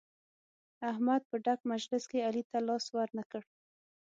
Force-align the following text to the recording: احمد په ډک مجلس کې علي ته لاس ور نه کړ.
احمد 0.91 1.21
په 1.29 1.35
ډک 1.45 1.59
مجلس 1.71 2.03
کې 2.11 2.25
علي 2.27 2.43
ته 2.49 2.57
لاس 2.67 2.85
ور 2.95 3.09
نه 3.17 3.23
کړ. 3.31 3.43